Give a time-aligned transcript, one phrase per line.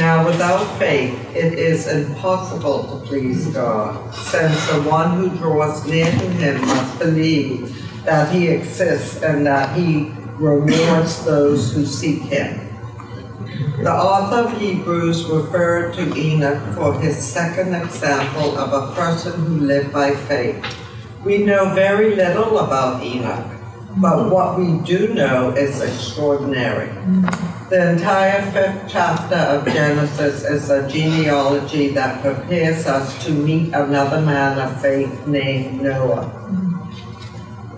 [0.00, 6.10] Now, without faith, it is impossible to please God, since the one who draws near
[6.10, 12.66] to him must believe that he exists and that he rewards those who seek him.
[13.82, 19.66] The author of Hebrews referred to Enoch for his second example of a person who
[19.66, 20.64] lived by faith.
[21.26, 23.44] We know very little about Enoch,
[23.98, 26.88] but what we do know is extraordinary.
[27.70, 34.20] The entire fifth chapter of Genesis is a genealogy that prepares us to meet another
[34.22, 36.32] man of faith named Noah.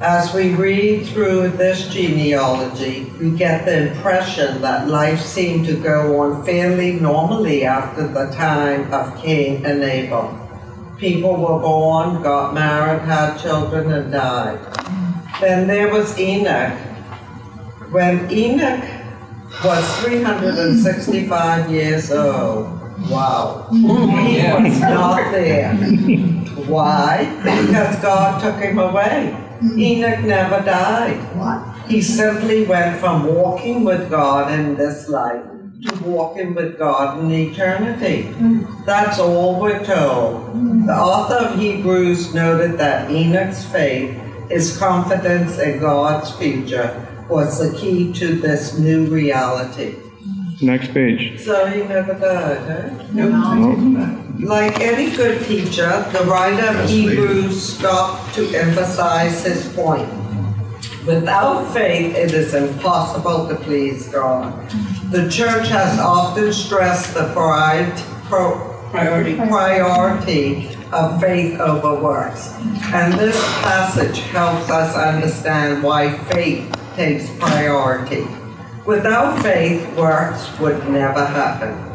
[0.01, 6.23] As we read through this genealogy, we get the impression that life seemed to go
[6.23, 10.33] on fairly normally after the time of Cain and Abel.
[10.97, 14.59] People were born, got married, had children, and died.
[15.39, 16.79] Then there was Enoch.
[17.91, 19.02] When Enoch
[19.65, 25.75] was 365 years old, wow, he was not there.
[26.67, 27.27] Why?
[27.43, 29.37] Because God took him away.
[29.77, 31.21] Enoch never died.
[31.89, 35.45] He simply went from walking with God in this life
[35.87, 38.33] to walking with God in eternity.
[38.87, 40.87] That's all we're told.
[40.87, 44.17] The author of Hebrews noted that Enoch's faith,
[44.49, 49.97] his confidence in God's future, was the key to this new reality.
[50.61, 51.41] Next page.
[51.41, 52.91] So he never died, huh?
[53.13, 54.19] No.
[54.39, 60.09] Like any good teacher, the writer of Hebrews stopped to emphasize his point.
[61.07, 64.55] Without faith, it is impossible to please God.
[65.11, 72.55] The church has often stressed the priority, priority, priority of faith over works.
[72.93, 78.27] And this passage helps us understand why faith takes priority.
[78.87, 81.93] Without faith, works would never happen.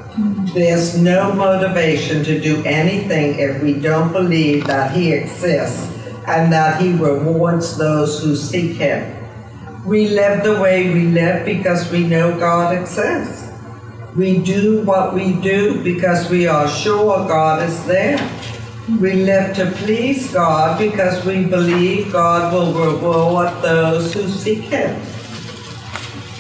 [0.54, 5.92] There's no motivation to do anything if we don't believe that He exists
[6.28, 9.14] and that He rewards those who seek Him.
[9.86, 13.52] We live the way we live because we know God exists.
[14.16, 18.18] We do what we do because we are sure God is there.
[18.88, 24.96] We live to please God because we believe God will reward those who seek Him.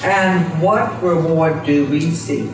[0.01, 2.49] And what reward do we seek?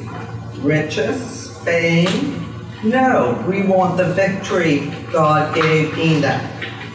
[0.61, 1.55] Riches?
[1.59, 2.43] Fame?
[2.83, 6.41] No, we want the victory God gave Enoch,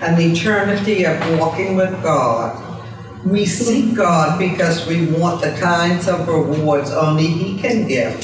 [0.02, 2.82] an eternity of walking with God.
[3.24, 8.18] We seek God because we want the kinds of rewards only He can give.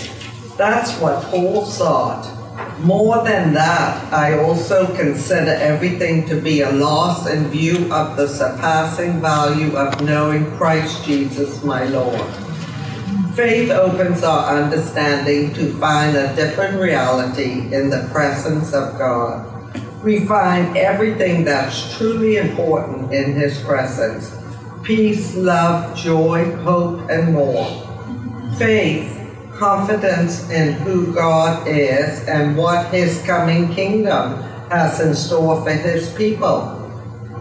[0.57, 2.44] That's what Paul sought.
[2.81, 8.29] More than that, I also consider everything to be a loss in view of the
[8.29, 12.21] surpassing value of knowing Christ Jesus my Lord.
[13.35, 19.51] Faith opens our understanding to find a different reality in the presence of God.
[20.05, 24.37] We find everything that's truly important in His presence
[24.85, 27.67] peace, love, joy, hope, and more.
[28.59, 29.24] Faith,
[29.57, 36.13] confidence in who God is and what His coming kingdom has in store for His
[36.15, 36.81] people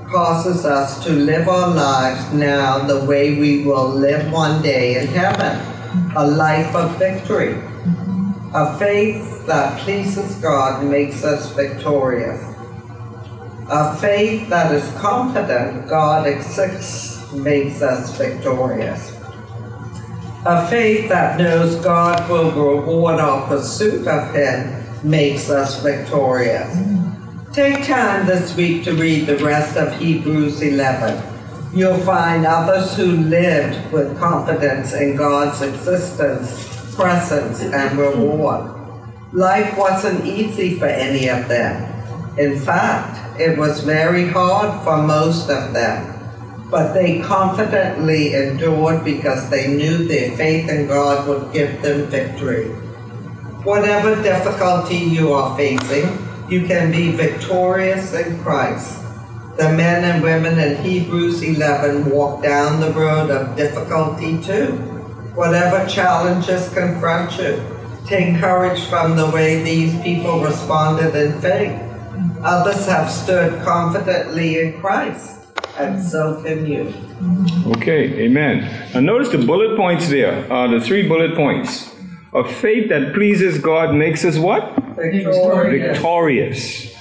[0.10, 5.08] causes us to live our lives now the way we will live one day in
[5.08, 5.74] heaven
[6.16, 7.62] a life of victory.
[8.54, 12.42] A faith that pleases God makes us victorious.
[13.70, 19.13] A faith that is confident God exists makes us victorious.
[20.46, 26.78] A faith that knows God will reward our pursuit of Him makes us victorious.
[27.54, 31.24] Take time this week to read the rest of Hebrews 11.
[31.74, 38.70] You'll find others who lived with confidence in God's existence, presence, and reward.
[39.32, 42.38] Life wasn't easy for any of them.
[42.38, 46.13] In fact, it was very hard for most of them.
[46.74, 52.70] But they confidently endured because they knew their faith in God would give them victory.
[53.64, 56.18] Whatever difficulty you are facing,
[56.50, 59.04] you can be victorious in Christ.
[59.56, 64.72] The men and women in Hebrews 11 walk down the road of difficulty too.
[65.36, 67.64] Whatever challenges confront you,
[68.08, 71.80] take courage from the way these people responded in faith.
[72.42, 75.43] Others have stood confidently in Christ,
[75.78, 76.94] and so can you.
[77.78, 78.92] Okay, amen.
[78.94, 81.94] Now notice the bullet points there, uh, the three bullet points.
[82.34, 84.76] A faith that pleases God makes us what?
[84.96, 85.98] Victorious.
[85.98, 86.94] Victorious.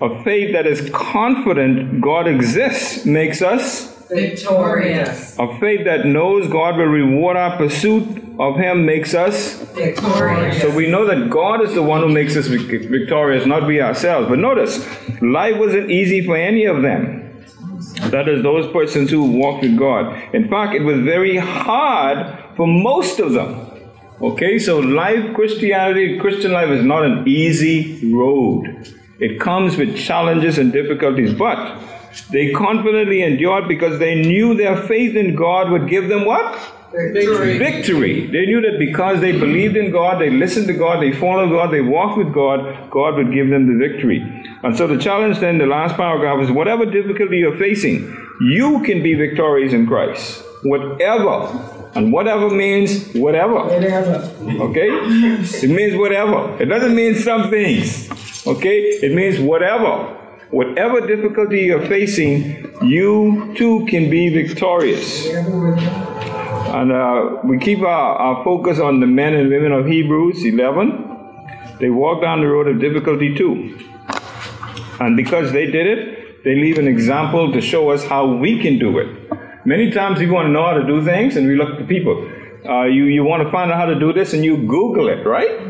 [0.00, 5.38] A faith that is confident God exists makes us Victorious.
[5.38, 8.06] a faith that knows God will reward our pursuit
[8.38, 10.60] of Him makes us Victorious.
[10.60, 14.28] so we know that God is the one who makes us victorious, not we ourselves.
[14.28, 14.78] But notice,
[15.22, 17.23] life wasn't easy for any of them.
[18.14, 20.32] That is, those persons who walked with God.
[20.32, 23.66] In fact, it was very hard for most of them.
[24.22, 28.94] Okay, so life, Christianity, Christian life is not an easy road.
[29.18, 31.76] It comes with challenges and difficulties, but
[32.30, 36.56] they confidently endured because they knew their faith in God would give them what?
[36.94, 37.58] Victory.
[37.58, 38.26] victory.
[38.26, 41.72] They knew that because they believed in God, they listened to God, they followed God,
[41.72, 44.20] they walked with God, God would give them the victory.
[44.62, 49.02] And so the challenge then, the last paragraph is whatever difficulty you're facing, you can
[49.02, 50.44] be victorious in Christ.
[50.62, 51.48] Whatever.
[51.96, 53.58] And whatever means whatever.
[53.58, 54.88] Okay?
[54.88, 56.56] It means whatever.
[56.62, 58.08] It doesn't mean some things.
[58.46, 58.78] Okay?
[59.02, 60.20] It means whatever.
[60.50, 65.26] Whatever difficulty you're facing, you too can be victorious.
[66.66, 71.76] And uh, we keep our, our focus on the men and women of Hebrews 11.
[71.78, 73.78] They walk down the road of difficulty too.
[74.98, 78.78] And because they did it, they leave an example to show us how we can
[78.78, 79.66] do it.
[79.66, 82.30] Many times we want to know how to do things, and we look at people.
[82.66, 85.26] Uh, you, you want to find out how to do this, and you Google it,
[85.26, 85.60] right?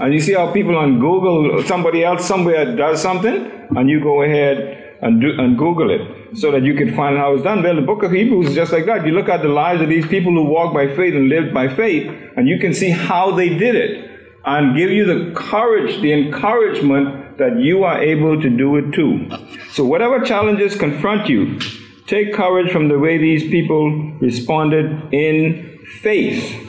[0.00, 4.22] And you see how people on Google, somebody else somewhere does something, and you go
[4.22, 7.62] ahead and, do, and Google it so that you can find out how it's done.
[7.62, 9.06] Well, the book of Hebrews is just like that.
[9.06, 11.68] You look at the lives of these people who walked by faith and lived by
[11.68, 14.10] faith, and you can see how they did it
[14.44, 19.28] and give you the courage, the encouragement that you are able to do it too.
[19.72, 21.58] So, whatever challenges confront you,
[22.06, 26.66] take courage from the way these people responded in faith.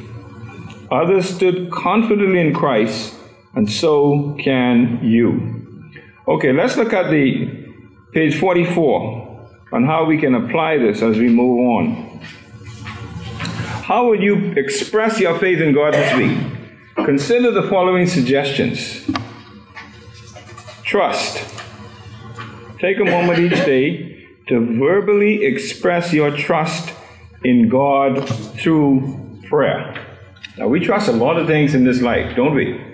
[0.92, 3.16] Others stood confidently in Christ,
[3.54, 5.92] and so can you.
[6.28, 7.50] Okay, let's look at the
[8.14, 9.31] page 44
[9.72, 12.20] on how we can apply this as we move on.
[13.84, 16.38] How would you express your faith in God this week?
[17.06, 19.10] Consider the following suggestions.
[20.84, 21.46] Trust.
[22.80, 26.94] Take a moment each day to verbally express your trust
[27.44, 28.28] in God
[28.58, 29.96] through prayer.
[30.58, 32.91] Now, we trust a lot of things in this life, don't we?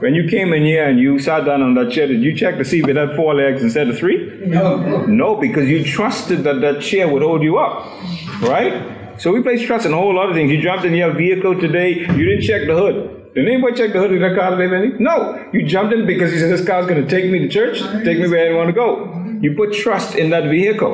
[0.00, 2.56] When you came in here and you sat down on that chair, did you check
[2.58, 4.40] to see if it had four legs instead of three?
[4.44, 5.06] No.
[5.06, 7.86] No, because you trusted that that chair would hold you up,
[8.42, 9.20] right?
[9.20, 10.50] So we place trust in a whole lot of things.
[10.50, 13.34] You jumped in your vehicle today, you didn't check the hood.
[13.34, 14.96] Did anybody check the hood of that car today?
[14.98, 15.48] No.
[15.52, 18.18] You jumped in because you said this car's going to take me to church, take
[18.18, 19.38] me where I want to go.
[19.40, 20.92] You put trust in that vehicle.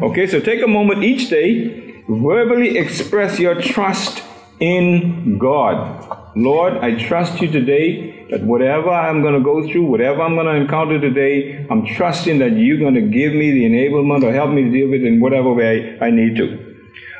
[0.00, 4.22] Okay, so take a moment each day, verbally express your trust
[4.60, 6.32] in God.
[6.36, 10.46] Lord, I trust you today that whatever I'm going to go through, whatever I'm going
[10.46, 14.50] to encounter today, I'm trusting that you're going to give me the enablement or help
[14.50, 16.70] me deal with it in whatever way I need to.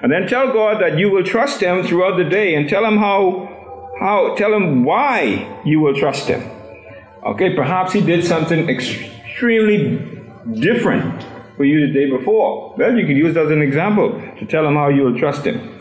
[0.02, 2.96] And then tell God that you will trust Him throughout the day and tell Him
[2.96, 6.48] how, how, tell Him why you will trust Him.
[7.24, 9.98] Okay, perhaps He did something extremely
[10.60, 11.22] different
[11.56, 12.74] for you the day before.
[12.78, 15.44] Well, you could use that as an example to tell Him how you will trust
[15.44, 15.76] Him.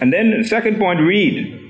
[0.00, 1.61] And then the second point, read.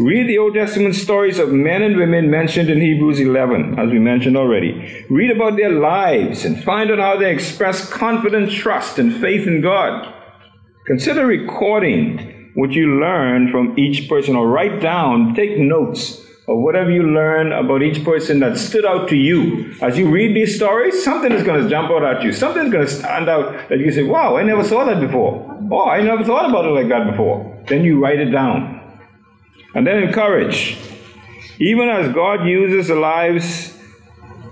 [0.00, 3.98] Read the Old Testament stories of men and women mentioned in Hebrews 11, as we
[3.98, 5.04] mentioned already.
[5.10, 9.60] Read about their lives and find out how they express confident trust and faith in
[9.60, 10.10] God.
[10.86, 16.18] Consider recording what you learn from each person or write down, take notes
[16.48, 19.76] of whatever you learn about each person that stood out to you.
[19.82, 22.32] As you read these stories, something is going to jump out at you.
[22.32, 25.58] Something's going to stand out that you say, wow, I never saw that before.
[25.70, 27.62] Oh, I never thought about it like that before.
[27.68, 28.79] Then you write it down.
[29.74, 30.78] And then encourage.
[31.58, 33.76] Even as God uses the lives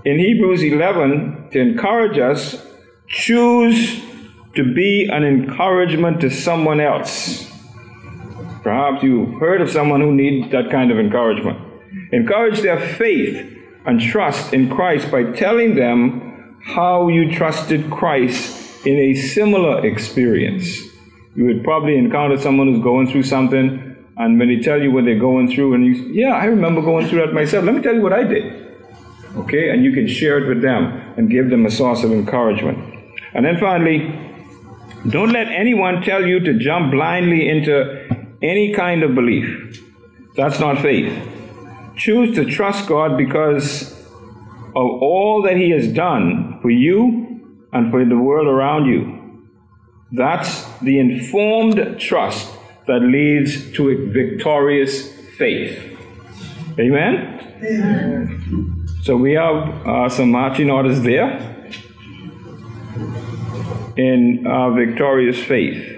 [0.04, 2.64] in Hebrews 11 to encourage us,
[3.08, 4.00] choose
[4.54, 7.50] to be an encouragement to someone else.
[8.62, 11.58] Perhaps you've heard of someone who needs that kind of encouragement.
[12.12, 13.56] Encourage their faith
[13.86, 20.78] and trust in Christ by telling them how you trusted Christ in a similar experience.
[21.34, 23.87] You would probably encounter someone who's going through something,
[24.18, 27.06] and when they tell you what they're going through, and you, yeah, I remember going
[27.06, 27.64] through that myself.
[27.64, 28.66] Let me tell you what I did.
[29.36, 32.96] Okay, and you can share it with them and give them a source of encouragement.
[33.32, 33.98] And then finally,
[35.08, 38.08] don't let anyone tell you to jump blindly into
[38.42, 39.84] any kind of belief.
[40.34, 41.12] That's not faith.
[41.96, 43.92] Choose to trust God because
[44.74, 49.46] of all that He has done for you and for the world around you.
[50.10, 52.57] That's the informed trust
[52.88, 55.96] that leads to a victorious faith.
[56.78, 57.58] Amen?
[57.62, 58.88] Amen.
[59.02, 61.54] So we have uh, some marching orders there
[63.96, 65.96] in our victorious faith.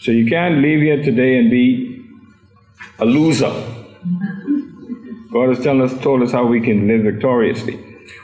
[0.00, 2.04] So you can't leave here today and be
[2.98, 3.52] a loser.
[5.32, 7.82] God has telling us, told us how we can live victoriously.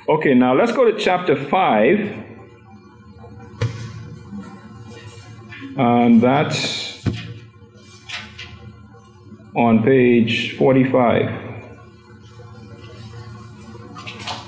[0.08, 2.26] Okay, now let's go to chapter 5.
[5.78, 6.91] And that's
[9.54, 11.50] on page 45.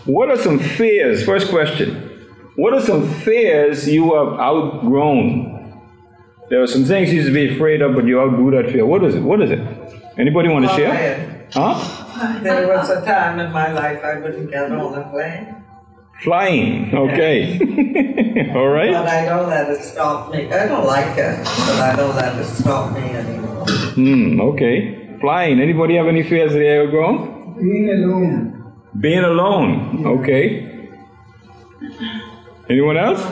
[0.06, 1.24] What are some fears?
[1.24, 2.26] First question.
[2.56, 5.52] What are some fears you have outgrown?
[6.50, 8.84] There are some things you used to be afraid of, but you outgrew that fear.
[8.84, 9.22] What is it?
[9.22, 9.60] What is it?
[10.18, 11.48] Anybody want to share?
[11.52, 12.40] Huh?
[12.42, 15.63] There was a time in my life I wouldn't get on a plane.
[16.24, 16.94] Flying.
[16.94, 17.58] Okay.
[18.56, 18.92] All right.
[18.92, 20.50] But I don't let it stop me.
[20.50, 23.66] I don't like it, but I don't let it stop me anymore.
[23.94, 24.40] Hmm.
[24.40, 25.18] Okay.
[25.20, 25.60] Flying.
[25.60, 27.56] Anybody have any fears that they outgrown?
[27.60, 28.72] Being alone.
[28.98, 30.06] Being alone.
[30.06, 30.88] Okay.
[32.70, 33.22] Anyone else?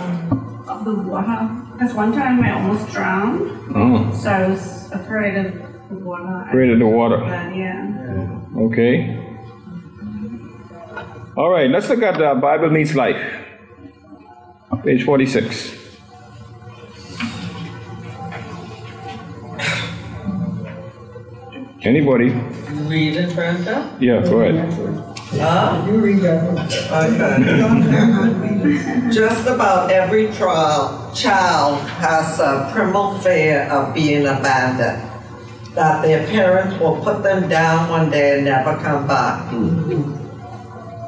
[0.68, 1.48] of the water.
[1.72, 4.12] Because one time I almost drowned, Oh.
[4.14, 5.54] so I was afraid of
[5.88, 6.44] the water.
[6.48, 7.18] Afraid of the water.
[7.18, 8.38] But yeah.
[8.66, 9.18] Okay.
[11.34, 13.16] All right, let's look at uh, Bible Meets Life,
[14.84, 15.80] page 46.
[21.84, 22.28] Anybody?
[22.84, 23.96] Read it, Brenda?
[23.98, 24.72] Yeah, go ahead.
[25.40, 25.84] Huh?
[25.88, 26.68] You read that one.
[28.68, 29.10] Okay.
[29.14, 35.08] Just about every trial, child has a primal fear of being abandoned.
[35.74, 39.50] That their parents will put them down one day and never come back.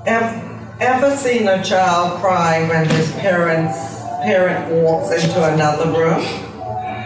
[0.07, 6.23] Ever, ever seen a child cry when his parents parent walks into another room?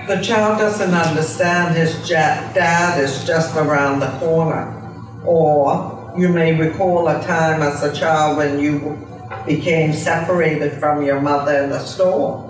[0.08, 4.74] The child doesn't understand his ja- dad is just around the corner.
[5.24, 8.98] Or you may recall a time as a child when you
[9.46, 12.44] became separated from your mother in the store.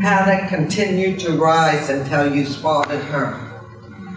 [0.00, 3.38] Panic continued to rise until you spotted her.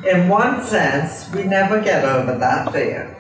[0.10, 3.15] In one sense, we never get over that fear.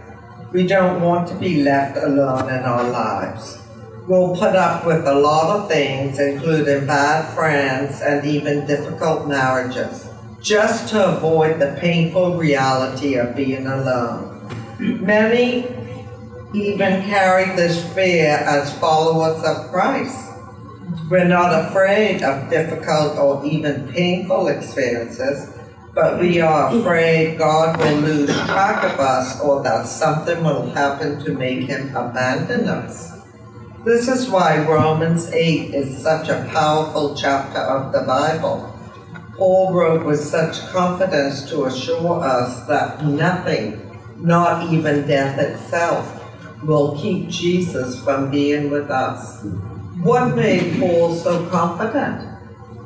[0.53, 3.59] We don't want to be left alone in our lives.
[4.07, 10.07] We'll put up with a lot of things, including bad friends and even difficult marriages,
[10.41, 14.49] just to avoid the painful reality of being alone.
[14.79, 15.67] Many
[16.53, 20.31] even carry this fear as followers of Christ.
[21.09, 25.56] We're not afraid of difficult or even painful experiences,
[25.97, 31.19] but we are afraid God will lose track of us or that something will happen
[31.25, 33.19] to make him abandon us.
[33.83, 38.77] This is why Romans 8 is such a powerful chapter of the Bible.
[39.37, 43.81] Paul wrote with such confidence to assure us that nothing,
[44.17, 46.05] not even death itself,
[46.63, 49.43] will keep Jesus from being with us.
[50.03, 52.26] What made Paul so confident?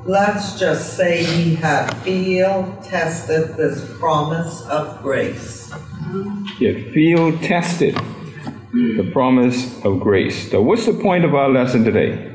[0.06, 5.72] Let's just say he had field tested this promise of grace.
[6.60, 7.96] Yeah, field tested
[8.74, 10.50] the promise of grace.
[10.50, 12.30] So, what's the point of our lesson today?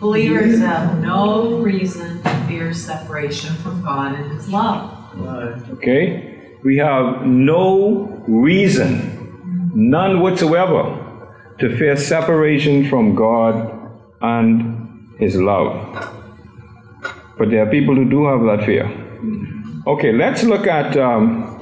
[0.00, 5.70] Believers have no reason to fear separation from God and His love.
[5.70, 6.58] Okay?
[6.62, 11.02] We have no reason, none whatsoever,
[11.58, 13.72] to fear separation from God
[14.20, 16.15] and His love.
[17.38, 18.86] But there are people who do have that fear.
[19.86, 21.60] Okay, let's look at um,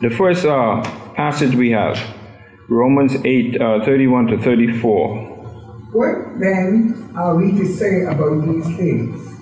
[0.00, 0.82] the first uh,
[1.14, 1.98] passage we have
[2.68, 5.38] Romans 8 uh, 31 to 34.
[5.92, 9.38] What then are we to say about these things?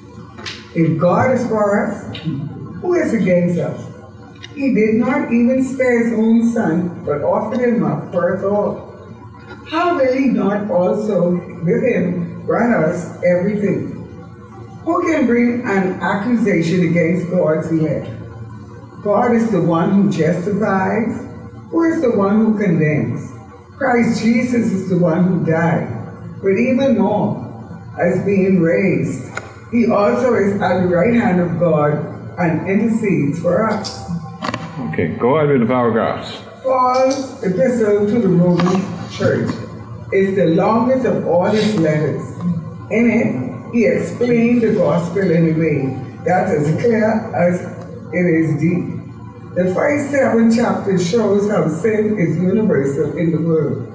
[0.74, 3.80] If God is for us, who is against us?
[4.54, 8.94] He did not even spare his own son, but offered him up for us all.
[9.68, 11.32] How will he not also
[11.64, 13.95] with him grant us everything?
[14.86, 18.08] Who can bring an accusation against God's elect?
[19.02, 21.26] God is the one who justifies.
[21.70, 23.32] Who is the one who condemns?
[23.76, 25.88] Christ Jesus is the one who died,
[26.40, 27.34] but even more,
[28.00, 29.28] as being raised,
[29.72, 34.08] he also is at the right hand of God and intercedes for us.
[34.92, 36.42] Okay, go ahead with the paragraphs.
[36.62, 39.52] Paul's epistle to the Roman church
[40.12, 42.22] is the longest of all his letters.
[42.92, 47.60] In it, he explained the gospel in a way that's as clear as
[48.12, 48.96] it is deep.
[49.54, 53.86] The first seven chapters shows how sin is universal in the world,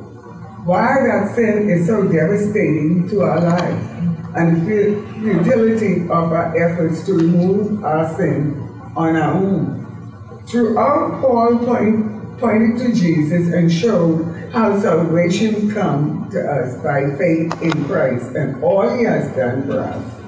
[0.65, 3.87] why that sin is so devastating to our lives,
[4.35, 8.55] and the futility of our efforts to remove our sin
[8.95, 10.43] on our own.
[10.47, 17.61] Throughout, Paul point, pointed to Jesus and showed how salvation comes to us by faith
[17.61, 20.21] in Christ and all he has done for us.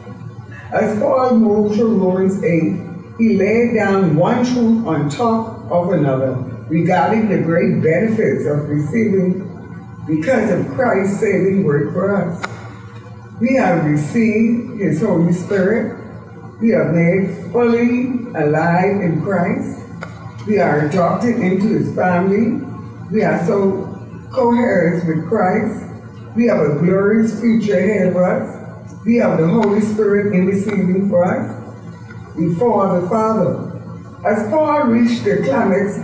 [0.72, 6.36] As Paul moved through Romans 8, he laid down one truth on top of another
[6.70, 9.50] regarding the great benefits of receiving
[10.08, 12.44] because of Christ's saving work for us.
[13.42, 16.00] We have received His Holy Spirit.
[16.62, 19.80] We are made fully alive in Christ.
[20.48, 22.66] We are adopted into His family.
[23.12, 23.93] We are so
[24.34, 25.86] co-heirs with Christ.
[26.36, 29.04] We have a glorious future ahead of us.
[29.06, 33.70] We have the Holy Spirit interceding for us before the Father.
[34.26, 36.00] As Paul reached the climax,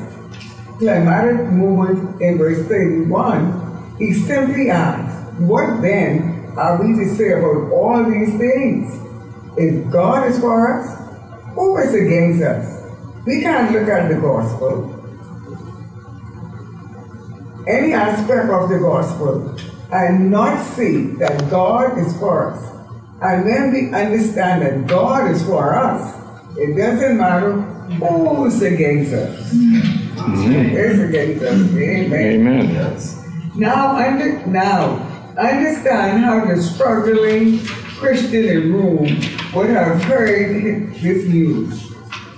[0.78, 7.72] climatic moment in verse 31, he simply asked, What then are we to say about
[7.72, 8.94] all these things?
[9.58, 11.00] If God is for us,
[11.56, 12.80] who is against us?
[13.26, 14.99] We can't look at the gospel,
[17.70, 19.56] any aspect of the gospel,
[19.92, 22.62] and not see that God is for us.
[23.22, 26.16] And when we understand that God is for us,
[26.58, 27.54] it doesn't matter
[28.00, 29.52] who's against us.
[29.52, 31.60] Who's against us.
[31.76, 32.14] Amen.
[32.14, 33.52] Amen.
[33.56, 34.98] Now, under, now,
[35.38, 37.60] understand how the struggling
[38.00, 39.20] Christian in Rome
[39.54, 41.89] would have heard this news.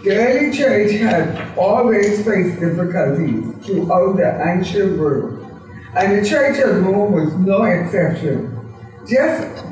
[0.03, 5.46] The early church had always faced difficulties throughout the ancient world,
[5.96, 8.50] and the church of Rome was no exception.
[9.08, 9.63] Just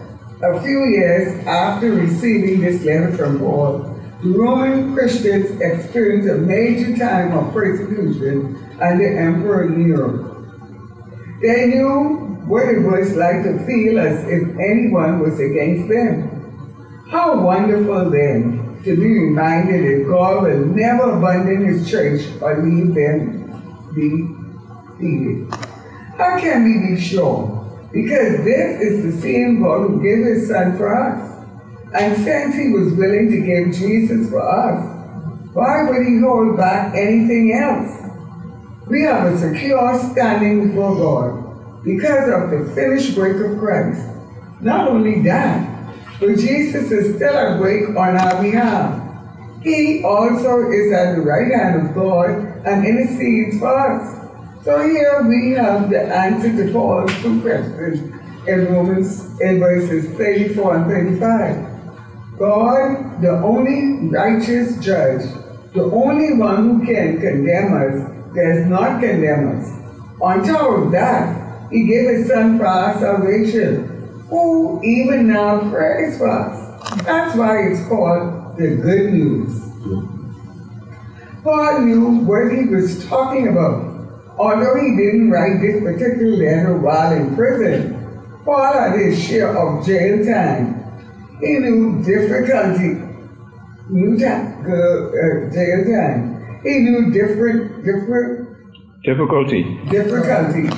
[0.44, 6.96] a few years after receiving this letter from Paul, the Roman Christians experienced a major
[6.96, 10.46] time of persecution under Emperor Nero.
[11.42, 17.08] They knew what it was like to feel as if anyone was against them.
[17.10, 22.94] How wonderful then to be reminded that God will never abandon his church or leave
[22.96, 23.40] them
[23.94, 25.54] defeated.
[26.18, 27.56] How can we be sure?
[27.92, 31.46] Because this is the same God who gave his son for us.
[31.94, 34.96] And since he was willing to give Jesus for us,
[35.54, 38.10] why would he hold back anything else?
[38.88, 44.08] We have a secure standing before God because of the finished work of Christ.
[44.62, 45.69] Not only that,
[46.20, 49.06] but Jesus is still work on our behalf.
[49.64, 52.30] He also is at the right hand of God
[52.66, 54.20] and intercedes for us.
[54.64, 58.14] So here we have the answer to Paul's two questions
[58.48, 60.86] in Romans in verses 34 and
[61.20, 61.70] 35.
[62.38, 65.24] God, the only righteous judge,
[65.74, 69.68] the only one who can condemn us, does not condemn us.
[70.22, 73.89] On top of that, he gave his son for our salvation,
[74.30, 77.02] who even now prays for us.
[77.04, 79.60] That's why it's called the good news.
[81.44, 83.86] Paul knew what he was talking about.
[84.38, 87.96] Although he didn't write this particular letter while in prison,
[88.46, 90.76] Paul had his share of jail time.
[91.42, 93.02] He knew difficulty,
[93.90, 96.60] knew time, uh, jail time.
[96.64, 98.48] He knew different, different
[99.04, 99.80] Difficulty.
[99.90, 100.70] difficulty.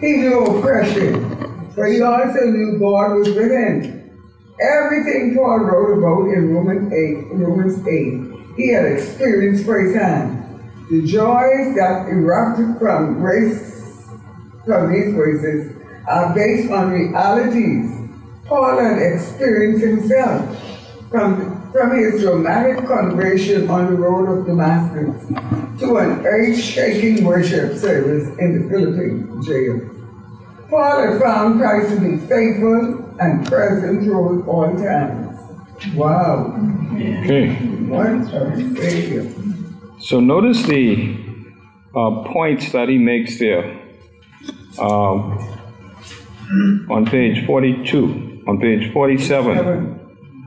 [0.00, 1.43] He knew oppression,
[1.76, 4.10] but he also knew God was with him.
[4.60, 10.40] Everything Paul wrote about in Romans 8, Romans 8, he had experienced firsthand.
[10.90, 14.08] The joys that erupted from grace,
[14.64, 18.04] from these graces, are based on realities
[18.46, 20.58] Paul had experienced himself
[21.10, 25.28] from, from his dramatic conversion on the road of Damascus
[25.80, 29.93] to an earth-shaking worship service in the Philippian jail.
[30.74, 35.38] Paul had found Christ to be faithful and present through all times.
[35.94, 36.50] Wow,
[37.22, 37.54] Okay.
[37.86, 39.24] what a Savior.
[40.00, 41.16] So notice the
[41.94, 43.64] uh, points that he makes there
[44.80, 45.38] um,
[46.90, 50.00] on page 42, on page 47.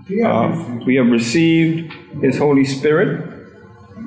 [0.09, 3.09] We Uh, we have received his Holy Spirit.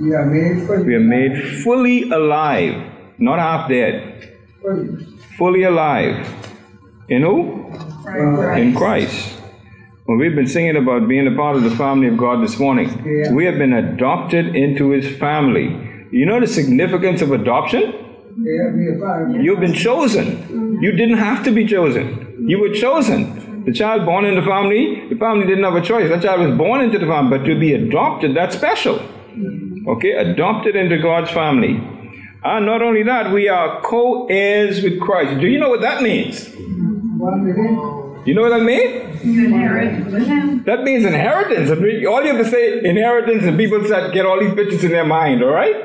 [0.01, 2.75] we are made We are made fully alive,
[3.19, 3.95] not half dead,
[4.63, 5.07] fully.
[5.41, 6.15] Fully alive.
[7.09, 7.37] In who?
[8.07, 9.39] Uh, In Christ.
[10.07, 12.89] Well, we've been singing about being a part of the family of God this morning.
[13.07, 13.33] Yeah.
[13.33, 15.67] We have been adopted into his family.
[16.11, 17.83] You know the significance of adoption?
[18.49, 20.27] yeah, we are part of You've been chosen.
[20.83, 22.05] You didn't have to be chosen.
[22.51, 23.65] You were chosen.
[23.65, 26.09] The child born in the family, the family didn't have a choice.
[26.13, 28.97] That child was born into the family, but to be adopted, that's special.
[29.95, 31.75] Okay, adopted into God's family.
[32.43, 35.41] And not only that, we are co heirs with Christ.
[35.41, 36.49] Do you know what that means?
[38.27, 39.25] You know what that means?
[39.25, 40.63] You inherit with him.
[40.65, 41.71] That means inheritance.
[41.71, 45.05] All you have to say inheritance, and people start get all these pictures in their
[45.05, 45.77] mind, all right?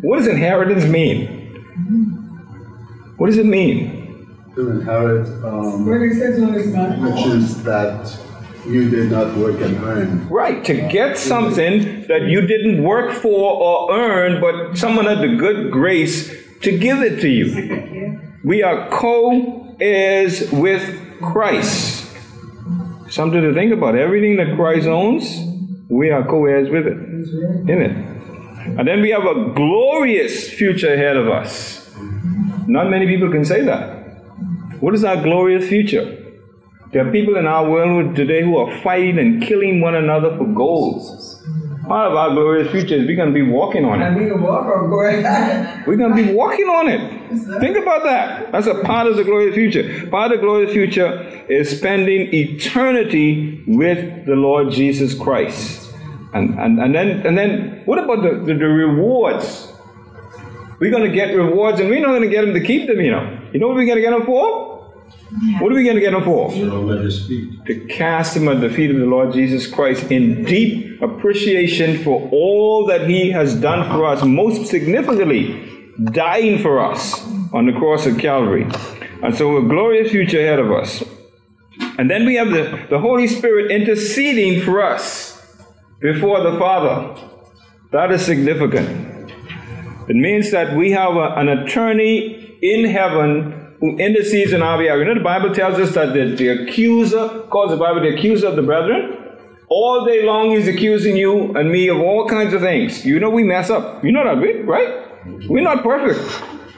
[0.00, 1.26] What does inheritance mean?
[3.18, 3.98] What does it mean?
[4.54, 6.98] to inherit, um, What it says on this map.
[6.98, 8.04] which is that
[8.66, 10.28] You did not work and earn.
[10.28, 15.36] Right, to get something that you didn't work for or earn, but someone had the
[15.36, 18.20] good grace to give it to you.
[18.44, 22.08] We are co heirs with Christ.
[23.08, 23.96] Something to think about.
[23.96, 25.24] Everything that Christ owns,
[25.88, 26.96] we are co heirs with it.
[27.68, 28.12] In it.
[28.78, 31.92] And then we have a glorious future ahead of us.
[32.68, 34.02] Not many people can say that.
[34.80, 36.21] What is our glorious future?
[36.92, 40.44] There are people in our world today who are fighting and killing one another for
[40.44, 41.00] gold.
[41.88, 44.14] Part of our glorious future is we're going to be walking on it.
[44.14, 45.86] we can walk or go ahead.
[45.86, 47.60] We're going to be walking on it.
[47.60, 48.52] Think about that.
[48.52, 50.06] That's a part of the glorious future.
[50.10, 55.90] Part of the glorious future is spending eternity with the Lord Jesus Christ.
[56.34, 59.72] And, and, and then and then what about the, the, the rewards?
[60.78, 63.00] We're going to get rewards and we're not going to get them to keep them,
[63.00, 63.48] you know.
[63.54, 64.71] You know what we're going to get them for?
[65.60, 66.50] What are we going to get them for?
[67.66, 72.28] To cast him at the feet of the Lord Jesus Christ in deep appreciation for
[72.30, 78.06] all that he has done for us, most significantly, dying for us on the cross
[78.06, 78.66] of Calvary.
[79.22, 81.02] And so, a glorious future ahead of us.
[81.98, 85.40] And then we have the, the Holy Spirit interceding for us
[86.00, 87.14] before the Father.
[87.92, 89.30] That is significant.
[90.08, 94.96] It means that we have a- an attorney in heaven who intercedes on our behalf.
[94.98, 98.46] You know, the Bible tells us that the, the accuser, calls the Bible the accuser
[98.46, 99.18] of the brethren.
[99.68, 103.04] All day long he's accusing you and me of all kinds of things.
[103.04, 104.04] You know we mess up.
[104.04, 104.64] You know that, right?
[104.64, 105.48] right?
[105.48, 106.20] We're not perfect.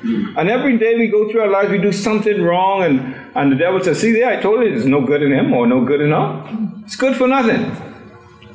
[0.03, 3.57] And every day we go through our lives, we do something wrong, and, and the
[3.57, 6.01] devil says, See there, I told you there's no good in him or no good
[6.01, 6.81] in her.
[6.85, 7.71] It's good for nothing.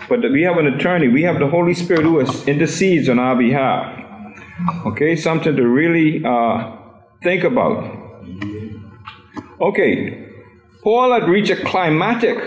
[0.07, 3.95] But we have an attorney, we have the Holy Spirit who intercedes on our behalf.
[4.87, 6.75] Okay, something to really uh,
[7.21, 7.98] think about.
[9.61, 10.25] Okay,
[10.83, 12.37] Paul had reached a climatic,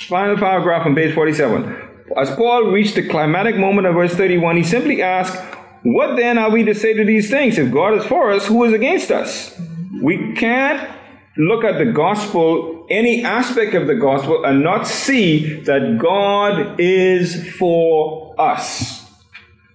[0.00, 1.90] final paragraph on page 47.
[2.16, 5.34] As Paul reached the climatic moment of verse 31, he simply asked,
[5.82, 7.56] What then are we to say to these things?
[7.56, 9.58] If God is for us, who is against us?
[10.02, 10.90] We can't
[11.38, 17.50] look at the gospel, any aspect of the gospel, and not see that God is
[17.52, 19.10] for us.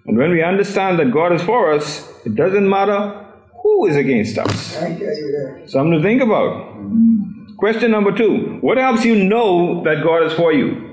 [0.06, 3.26] And when we understand that God is for us, it doesn't matter
[3.64, 4.78] who is against us.
[4.78, 5.70] I tell you that.
[5.70, 6.67] Something to think about.
[7.58, 10.88] Question number two What helps you know that God is for you?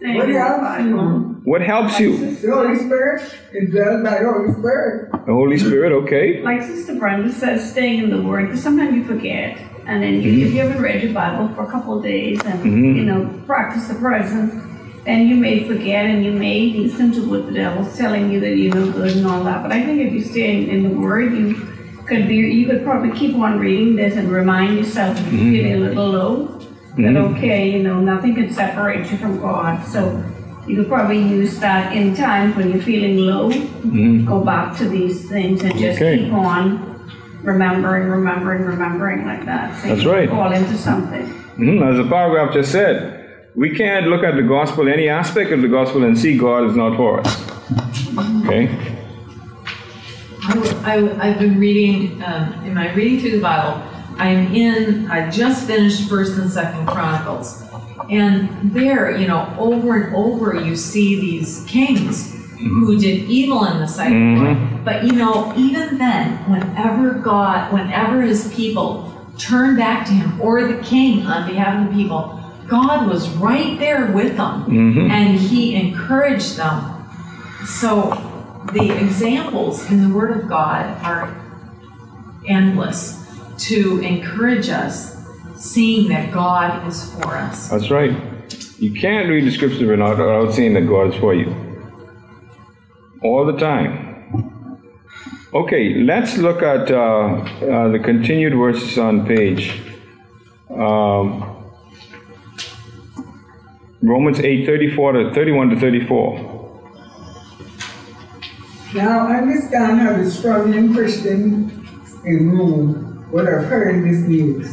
[0.00, 0.60] What in the else?
[0.60, 1.32] Bible.
[1.44, 2.34] What helps you?
[2.36, 5.12] The Holy Spirit is done by the Holy Spirit.
[5.12, 6.42] The Holy Spirit, okay.
[6.42, 9.58] Like Sister Brenda says, staying in the Word, because sometimes you forget.
[9.86, 12.60] And then you, if you haven't read your Bible for a couple of days and,
[12.60, 12.96] mm-hmm.
[12.96, 14.54] you know, practice the presence,
[15.04, 18.56] then you may forget and you may listen to what the devil's telling you that
[18.56, 19.62] you're no good and all that.
[19.62, 21.54] But I think if you stay in, in the Word, you
[22.12, 25.52] could be, you could probably keep on reading this and remind yourself if you're mm-hmm.
[25.52, 27.34] feeling a little low, that mm-hmm.
[27.34, 29.84] okay, you know, nothing can separate you from God.
[29.86, 30.22] So
[30.66, 34.26] you could probably use that in times when you're feeling low, mm-hmm.
[34.26, 36.18] go back to these things and just Okay.
[36.18, 36.64] keep on
[37.42, 39.80] remembering, remembering, remembering like that.
[39.80, 40.28] So That's right.
[40.28, 41.26] Fall into something.
[41.58, 43.18] Mhm, As the paragraph just said,
[43.54, 46.76] we can't look at the gospel, any aspect of the gospel, and see God is
[46.76, 47.30] not for us.
[48.44, 48.91] Okay?
[50.52, 53.82] I, have been reading, um, in my reading through the Bible,
[54.18, 57.62] I'm in, I just finished First and Second Chronicles.
[58.10, 63.00] And there, you know, over and over, you see these kings who mm-hmm.
[63.00, 64.56] did evil in the sight of God.
[64.56, 64.84] Mm-hmm.
[64.84, 70.66] But you know, even then, whenever God, whenever his people turned back to him, or
[70.66, 72.38] the king on behalf of the people,
[72.68, 74.64] God was right there with them.
[74.66, 75.10] Mm-hmm.
[75.10, 77.06] And he encouraged them.
[77.64, 78.31] So
[78.72, 81.34] the examples in the Word of God are
[82.46, 83.18] endless
[83.66, 85.16] to encourage us,
[85.56, 87.68] seeing that God is for us.
[87.68, 88.16] That's right.
[88.78, 91.54] You can't read the scripture without, without seeing that God is for you.
[93.22, 94.80] All the time.
[95.54, 99.80] Okay, let's look at uh, uh, the continued verses on page
[100.70, 101.64] um,
[104.00, 106.51] Romans 8 34 to 31 to 34.
[108.94, 111.72] Now understand how the struggling Christians
[112.24, 114.68] in Rome would have heard this news.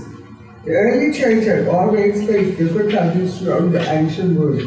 [0.65, 4.61] The early church had always faced difficulties throughout the ancient world,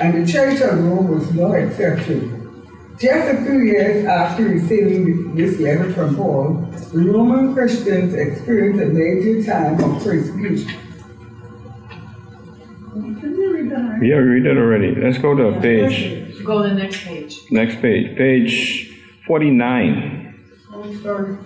[0.00, 2.38] and the church of Rome was no exception.
[2.98, 6.54] Just a few years after receiving this letter from Paul,
[6.92, 10.70] the Roman Christians experienced a major time of persecution.
[12.92, 14.06] Can you read that already?
[14.08, 14.94] Yeah, we read that already.
[14.94, 17.40] Let's go to page, Go to the next page.
[17.50, 18.81] next page, page
[19.26, 20.34] 49.
[20.72, 21.36] Oh, sorry.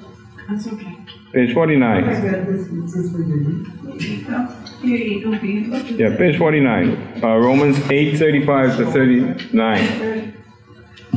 [0.49, 0.97] That's okay.
[1.33, 2.05] Page I forty-nine.
[2.05, 3.65] get this, this for you.
[4.81, 5.77] Here you go, Peter.
[5.95, 7.21] Yeah, page forty-nine.
[7.23, 10.33] Uh, Romans eight thirty-five to thirty-nine.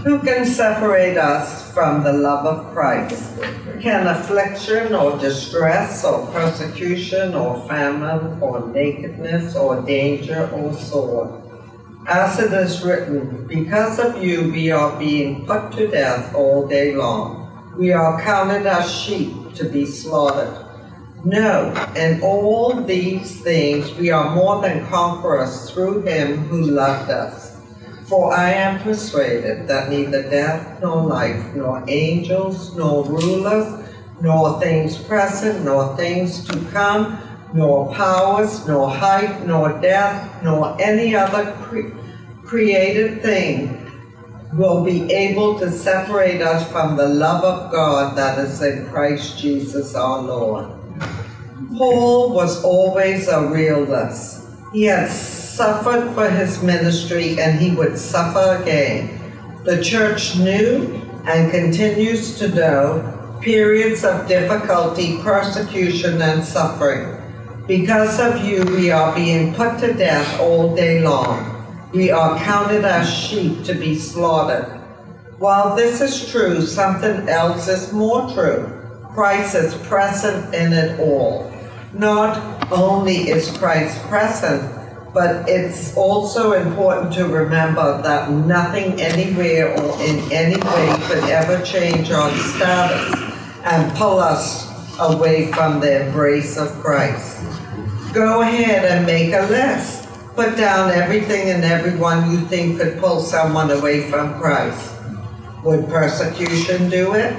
[0.04, 3.40] Who can separate us from the love of Christ?
[3.82, 11.49] Can affliction or distress or persecution or famine or nakedness or danger or sword?
[12.10, 16.96] As it is written, because of you we are being put to death all day
[16.96, 17.52] long.
[17.78, 20.66] We are counted as sheep to be slaughtered.
[21.24, 27.62] No, in all these things we are more than conquerors through him who loved us.
[28.08, 33.88] For I am persuaded that neither death nor life, nor angels, nor rulers,
[34.20, 37.20] nor things present, nor things to come,
[37.54, 41.99] nor powers, nor height, nor depth, nor any other cre-
[42.50, 43.78] created thing
[44.54, 49.38] will be able to separate us from the love of God that is in Christ
[49.38, 50.66] Jesus our Lord.
[51.78, 54.48] Paul was always a realist.
[54.74, 59.22] He had suffered for his ministry and he would suffer again.
[59.64, 67.16] The church knew and continues to know periods of difficulty, persecution, and suffering.
[67.68, 71.49] Because of you, we are being put to death all day long.
[71.92, 74.66] We are counted as sheep to be slaughtered.
[75.40, 78.72] While this is true, something else is more true.
[79.16, 81.52] Christ is present in it all.
[81.94, 84.62] Not only is Christ present,
[85.16, 91.66] but it's also important to remember that nothing anywhere or in any way could ever
[91.66, 97.42] change our status and pull us away from the embrace of Christ.
[98.14, 100.09] Go ahead and make a list.
[100.40, 104.96] Put down everything and everyone you think could pull someone away from Christ.
[105.66, 107.36] Would persecution do it?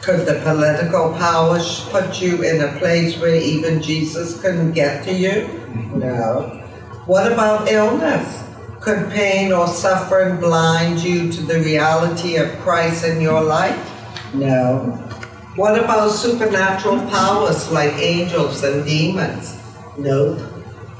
[0.00, 5.12] Could the political powers put you in a place where even Jesus couldn't get to
[5.12, 5.48] you?
[5.92, 6.62] No.
[7.06, 8.44] What about illness?
[8.78, 13.76] Could pain or suffering blind you to the reality of Christ in your life?
[14.34, 14.82] No.
[15.56, 19.58] What about supernatural powers like angels and demons?
[19.98, 20.49] Nope.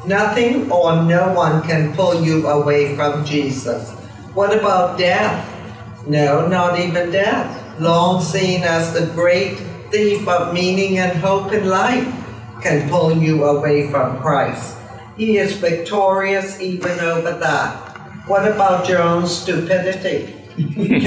[0.06, 3.90] Nothing or no one can pull you away from Jesus.
[4.34, 5.46] What about death?
[6.06, 7.78] No, not even death.
[7.78, 9.58] Long seen as the great
[9.90, 12.06] thief of meaning and hope in life,
[12.62, 14.76] can pull you away from Christ.
[15.16, 17.96] He is victorious even over that.
[18.26, 20.39] What about your own stupidity?
[20.74, 21.02] Can,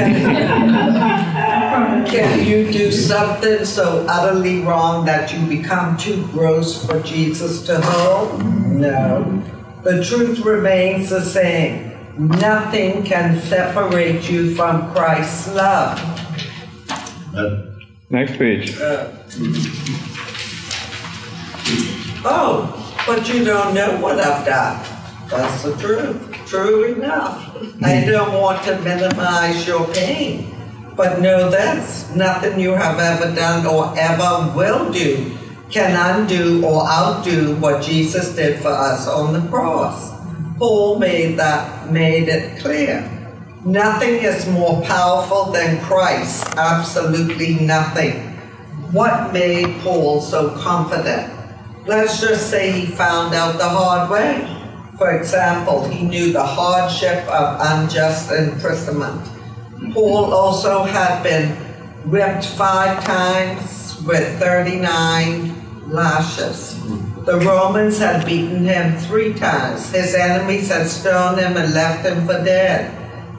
[2.06, 7.80] can you do something so utterly wrong that you become too gross for Jesus to
[7.82, 8.44] hold?
[8.46, 9.44] No.
[9.84, 11.92] The truth remains the same.
[12.18, 16.00] Nothing can separate you from Christ's love.
[17.36, 17.66] Uh,
[18.10, 18.78] Next page.
[18.80, 19.10] Uh,
[22.24, 24.86] oh, but you don't know what I've done.
[25.30, 26.30] That's the truth.
[26.54, 27.50] True enough.
[27.82, 28.12] I hmm.
[28.12, 30.56] don't want to minimize your pain,
[30.96, 35.36] but know this nothing you have ever done or ever will do
[35.72, 40.12] can undo or outdo what Jesus did for us on the cross.
[40.60, 43.02] Paul made that made it clear.
[43.66, 46.46] Nothing is more powerful than Christ.
[46.56, 48.30] Absolutely nothing.
[48.92, 51.34] What made Paul so confident?
[51.88, 54.63] Let's just say he found out the hard way.
[55.04, 59.30] For example, he knew the hardship of unjust imprisonment.
[59.94, 61.58] Paul also had been
[62.10, 66.82] whipped five times with 39 lashes.
[67.26, 69.92] The Romans had beaten him three times.
[69.92, 72.90] His enemies had stoned him and left him for dead.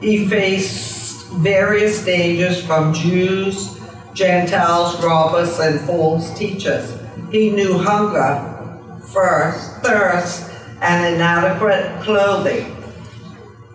[0.01, 3.79] He faced various dangers from Jews,
[4.13, 6.95] Gentiles, robbers, and false teachers.
[7.31, 12.75] He knew hunger, first, thirst, and inadequate clothing.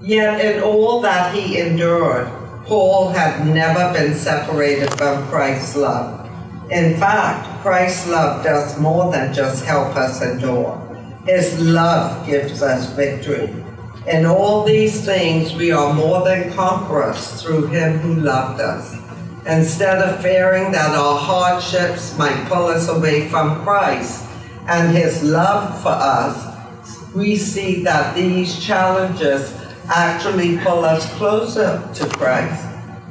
[0.00, 2.28] Yet in all that he endured,
[2.64, 6.28] Paul had never been separated from Christ's love.
[6.70, 10.78] In fact, Christ's love does more than just help us endure.
[11.26, 13.52] His love gives us victory.
[14.06, 18.96] In all these things, we are more than conquerors through him who loved us.
[19.46, 24.24] Instead of fearing that our hardships might pull us away from Christ
[24.68, 26.49] and his love for us,
[27.14, 29.52] we see that these challenges
[29.88, 32.64] actually pull us closer to Christ.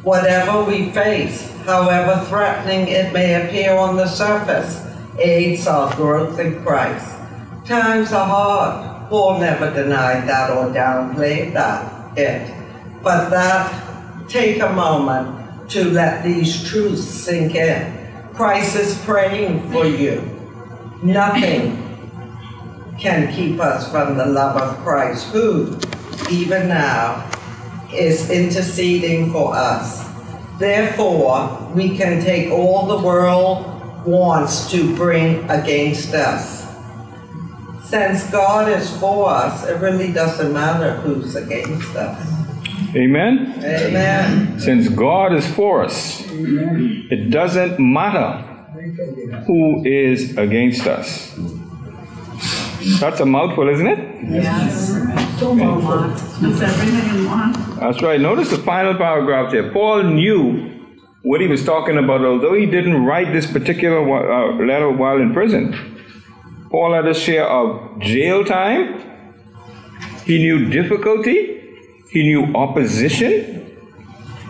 [0.03, 4.85] Whatever we face, however threatening it may appear on the surface,
[5.19, 7.17] aids our growth in Christ.
[7.65, 9.09] Times are hard.
[9.09, 12.53] Paul never denied that or downplayed that it.
[13.03, 17.95] But that take a moment to let these truths sink in.
[18.33, 20.21] Christ is praying for you.
[21.03, 21.88] Nothing
[22.99, 25.77] can keep us from the love of Christ, who,
[26.29, 27.29] even now,
[27.93, 30.07] is interceding for us.
[30.59, 33.65] Therefore, we can take all the world
[34.05, 36.67] wants to bring against us.
[37.85, 42.27] Since God is for us, it really doesn't matter who's against us.
[42.95, 43.53] Amen?
[43.63, 44.59] Amen.
[44.59, 48.45] Since God is for us, it doesn't matter
[49.47, 51.35] who is against us.
[52.99, 53.99] That's a mouthful, isn't it?
[54.29, 54.91] Yes.
[54.91, 55.07] In.
[57.79, 58.19] That's right.
[58.19, 59.71] Notice the final paragraph there.
[59.71, 60.79] Paul knew
[61.23, 65.33] what he was talking about, although he didn't write this particular uh, letter while in
[65.33, 65.73] prison.
[66.71, 69.01] Paul had a share of jail time.
[70.25, 71.61] He knew difficulty.
[72.11, 73.77] He knew opposition.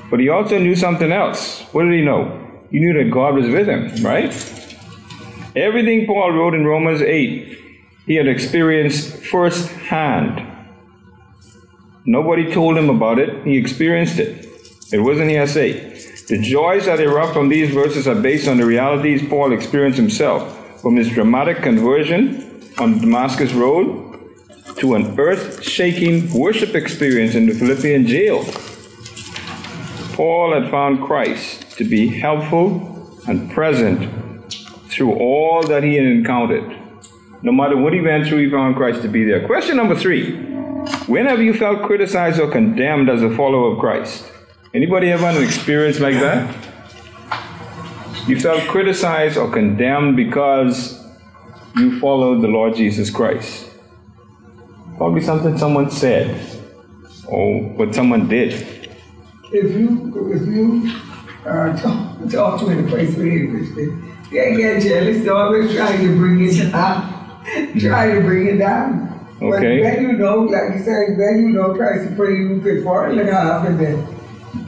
[0.10, 1.62] But he also knew something else.
[1.72, 2.36] What did he know?
[2.72, 4.32] He knew that God was with him, right?
[5.56, 7.59] Everything Paul wrote in Romans 8,
[8.10, 10.42] he had experienced firsthand.
[12.06, 14.48] Nobody told him about it, he experienced it.
[14.92, 15.94] It wasn't hearsay.
[16.28, 20.82] The joys that erupt from these verses are based on the realities Paul experienced himself,
[20.82, 24.20] from his dramatic conversion on Damascus Road
[24.78, 28.44] to an earth shaking worship experience in the Philippian jail.
[30.14, 34.10] Paul had found Christ to be helpful and present
[34.90, 36.79] through all that he had encountered.
[37.42, 39.46] No matter what through, he found Christ to be there.
[39.46, 40.36] Question number three
[41.08, 44.26] When have you felt criticized or condemned as a follower of Christ?
[44.74, 46.54] Anybody ever had an experience like that?
[48.28, 51.04] You felt criticized or condemned because
[51.76, 53.70] you followed the Lord Jesus Christ.
[54.98, 56.60] Probably something someone said
[57.26, 58.54] or what someone did.
[59.52, 60.92] If you, if you,
[61.46, 66.06] uh, talk, talk to in a place where Christian, they get jealous, they're always trying
[66.06, 67.19] to bring it down,
[67.80, 69.16] trying to bring it down.
[69.42, 69.82] Okay.
[69.82, 72.84] But then you know, like you said, then you know Christ is pretty you could
[72.84, 74.08] fall like half and then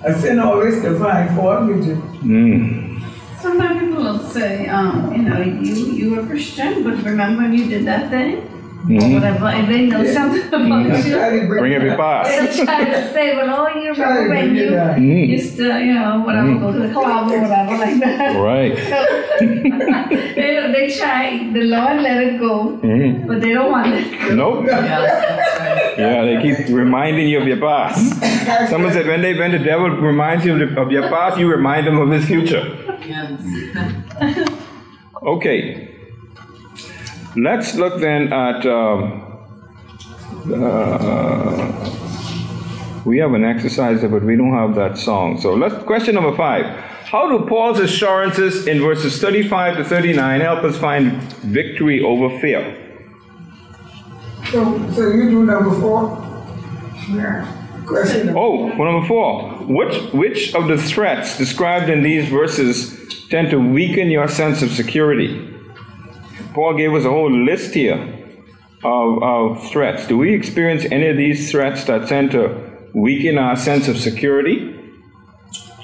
[0.03, 1.95] a sin always to find fault with you.
[2.23, 3.03] Mm.
[3.39, 7.67] Sometimes people will say, um, you know, you, you were Christian, but remember when you
[7.67, 8.47] did that thing?
[8.83, 9.13] Or Mhm.
[9.13, 11.13] whatever, and they know something about I you.
[11.13, 12.29] try to Bring up your past.
[12.31, 14.95] They'll try to say, well, oh, you remember when you down.
[14.99, 15.27] Mm.
[15.29, 18.35] used to, you know, whatever, go to the club or whatever like that.
[18.37, 18.75] Right.
[20.35, 23.27] they, they try, the Lord let it go, Mhm.
[23.27, 24.33] but they don't want it.
[24.33, 24.65] Nope.
[24.71, 25.93] Yes, right.
[25.99, 27.99] Yeah, they keep reminding you of your past.
[28.69, 31.85] Someone said when they when the devil reminds you of, of your past, you remind
[31.85, 32.65] them of his future.
[33.07, 34.49] Yes.
[35.23, 35.90] Okay.
[37.35, 38.65] Let's look then at.
[38.65, 39.27] Um,
[40.53, 41.91] uh,
[43.05, 45.39] we have an exercise there, but we don't have that song.
[45.39, 46.65] So let's question number five.
[47.05, 52.77] How do Paul's assurances in verses 35 to 39 help us find victory over fear?
[54.51, 56.17] So, so you do number four?
[57.09, 57.57] Yeah.
[57.85, 63.27] Question number Oh, for number four, which which of the threats described in these verses
[63.29, 65.60] tend to weaken your sense of security?
[66.53, 67.97] Paul gave us a whole list here
[68.83, 70.07] of, of threats.
[70.07, 74.75] Do we experience any of these threats that tend to weaken our sense of security?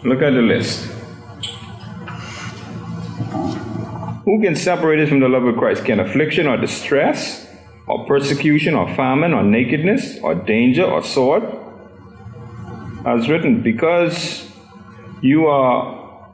[0.03, 0.91] Look at the list.
[4.25, 5.85] Who can separate us from the love of Christ?
[5.85, 7.47] Can affliction or distress,
[7.87, 11.43] or persecution, or famine, or nakedness, or danger, or sword?
[13.05, 14.51] As written, because
[15.21, 16.27] you are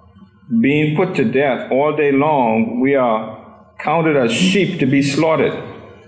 [0.59, 3.42] being put to death all day long, we are
[3.83, 5.53] counted as sheep to be slaughtered.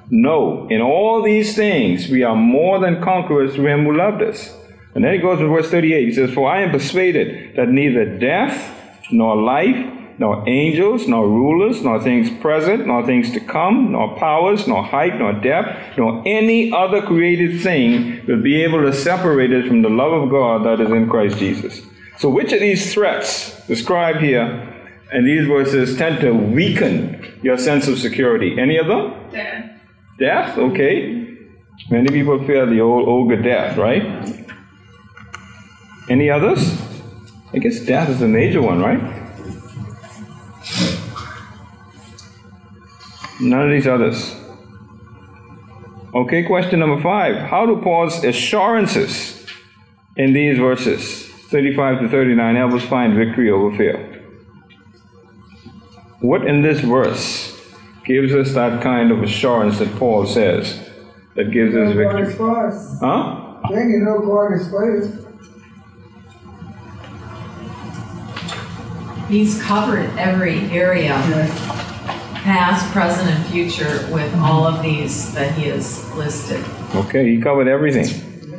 [0.10, 4.56] No, in all these things we are more than conquerors through him who loved us.
[4.94, 6.08] And then he goes to verse 38.
[6.08, 8.72] He says, For I am persuaded that neither death,
[9.12, 14.68] nor life, nor angels, nor rulers, nor things present, nor things to come, nor powers,
[14.68, 19.68] nor height, nor depth, nor any other created thing will be able to separate us
[19.68, 21.82] from the love of God that is in Christ Jesus.
[22.18, 24.75] So, which of these threats described here
[25.14, 28.60] in these verses tend to weaken your sense of security?
[28.60, 29.14] Any of them?
[29.32, 29.82] There.
[30.20, 30.58] Death?
[30.58, 31.38] Okay.
[31.90, 34.04] Many people fear the old ogre death, right?
[36.10, 36.82] Any others?
[37.54, 39.02] I guess death is a major one, right?
[43.42, 44.36] None of these others.
[46.14, 47.36] Okay, question number five.
[47.36, 49.46] How do Paul's assurances
[50.16, 54.15] in these verses, 35 to 39, help us find victory over fear?
[56.26, 57.56] What in this verse
[58.04, 60.90] gives us that kind of assurance that Paul says
[61.36, 62.34] that gives us victory?
[62.34, 63.00] for us.
[63.00, 63.60] Huh?
[63.70, 65.36] Then you know God is for
[69.30, 71.14] he's covered every area,
[72.34, 76.66] past, present, and future with all of these that he has listed.
[76.96, 78.08] Okay, he covered everything.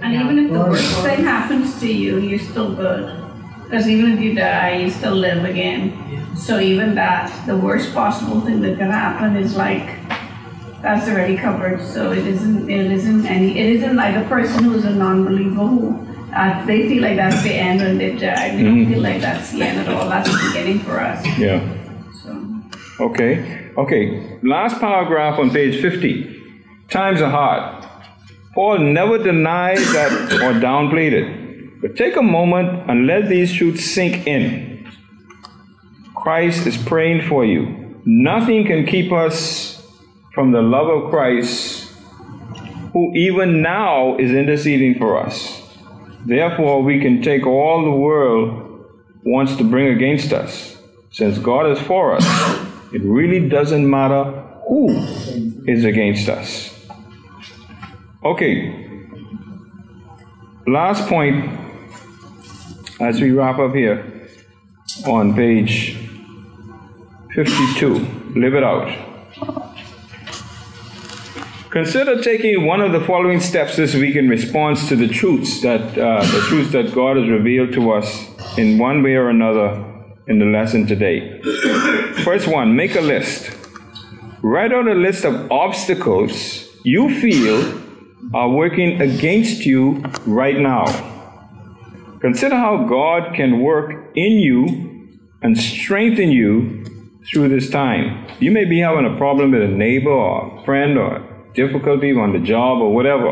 [0.02, 3.24] And even if the worst thing happens to you, you're still good.
[3.64, 5.90] Because even if you die, you still live again.
[6.36, 9.98] So even that, the worst possible thing that can happen is like,
[10.82, 11.82] that's already covered.
[11.82, 16.06] So it isn't, it isn't any, it isn't like a person who's a non-believer who,
[16.34, 19.80] uh, they feel like that's the end when they don't feel like that's the end
[19.80, 20.08] at all.
[20.08, 21.26] That's the beginning for us.
[21.38, 21.60] Yeah.
[22.22, 23.04] So.
[23.06, 23.70] Okay.
[23.76, 24.38] Okay.
[24.42, 26.34] Last paragraph on page 50.
[26.90, 27.86] Times are hard.
[28.54, 30.12] Paul never denied that
[30.42, 31.80] or downplayed it.
[31.80, 34.75] But take a moment and let these truths sink in.
[36.26, 38.02] Christ is praying for you.
[38.04, 39.80] Nothing can keep us
[40.34, 41.88] from the love of Christ,
[42.92, 45.62] who even now is interceding for us.
[46.24, 48.88] Therefore, we can take all the world
[49.22, 50.76] wants to bring against us.
[51.12, 52.26] Since God is for us,
[52.92, 54.24] it really doesn't matter
[54.66, 54.88] who
[55.68, 56.74] is against us.
[58.24, 59.14] Okay.
[60.66, 61.56] Last point
[62.98, 64.28] as we wrap up here
[65.06, 65.95] on page
[67.36, 68.32] 52.
[68.34, 68.88] Live it out.
[71.68, 75.82] Consider taking one of the following steps this week in response to the truths that
[75.98, 78.08] uh, the truths that God has revealed to us
[78.56, 79.84] in one way or another
[80.26, 81.42] in the lesson today.
[82.24, 83.54] First one, make a list.
[84.40, 87.82] Write out a list of obstacles you feel
[88.32, 90.86] are working against you right now.
[92.20, 96.75] Consider how God can work in you and strengthen you
[97.30, 98.26] through this time.
[98.38, 101.22] You may be having a problem with a neighbor or a friend or
[101.54, 103.30] difficulty on the job or whatever.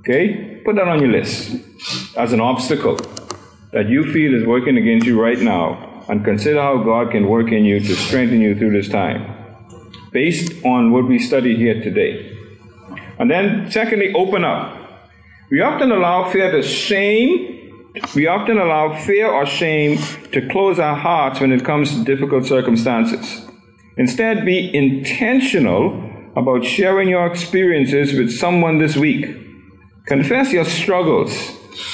[0.00, 0.60] Okay?
[0.64, 1.56] Put that on your list
[2.16, 2.98] as an obstacle
[3.72, 7.50] that you feel is working against you right now and consider how God can work
[7.50, 9.34] in you to strengthen you through this time
[10.12, 12.32] based on what we studied here today.
[13.18, 14.76] And then, secondly, open up.
[15.50, 17.55] We often allow fear to shame,
[18.14, 19.98] we often allow fear or shame
[20.32, 23.46] to close our hearts when it comes to difficult circumstances.
[23.96, 26.02] Instead, be intentional
[26.36, 29.26] about sharing your experiences with someone this week.
[30.06, 31.32] Confess your struggles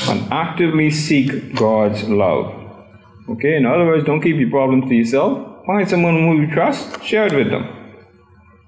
[0.09, 2.53] and actively seek God's love.
[3.29, 5.65] Okay, in other words, don't keep your problems to yourself.
[5.67, 7.69] Find someone who you trust, share it with them.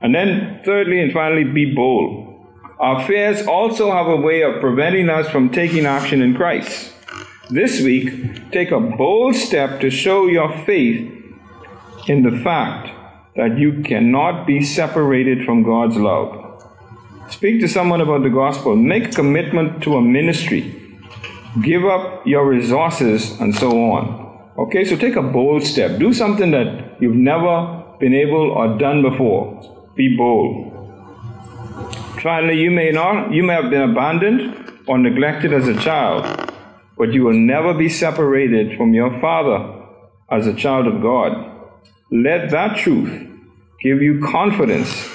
[0.01, 2.47] And then, thirdly and finally, be bold.
[2.79, 6.94] Our fears also have a way of preventing us from taking action in Christ.
[7.51, 11.13] This week, take a bold step to show your faith
[12.09, 12.89] in the fact
[13.37, 16.63] that you cannot be separated from God's love.
[17.31, 18.77] Speak to someone about the gospel.
[18.77, 20.99] Make a commitment to a ministry.
[21.63, 24.25] Give up your resources and so on.
[24.57, 25.99] Okay, so take a bold step.
[25.99, 29.93] Do something that you've never been able or done before.
[29.95, 30.71] Be bold.
[32.23, 36.25] Finally, you may not you may have been abandoned or neglected as a child,
[36.97, 39.83] but you will never be separated from your father
[40.31, 41.51] as a child of God.
[42.11, 43.29] Let that truth
[43.81, 45.09] give you confidence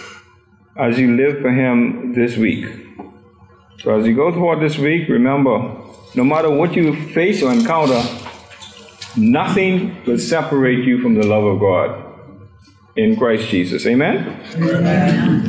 [0.78, 2.66] as you live for him this week.
[3.80, 5.76] So as you go throughout this week, remember,
[6.16, 8.02] no matter what you face or encounter,
[9.16, 12.06] nothing will separate you from the love of God
[12.96, 13.86] in Christ Jesus.
[13.86, 14.42] Amen?
[14.56, 15.46] Amen.